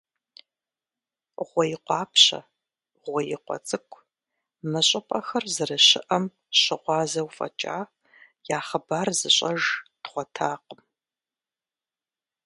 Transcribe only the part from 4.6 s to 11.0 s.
мы щӀыпӀэхэр зэрыщыӀэм щыгъуазэу фӀэкӀа, я хъыбар зыщӀэж дгъуэтакъым.